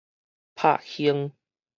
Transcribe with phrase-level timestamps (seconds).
[0.55, 1.31] 拍胸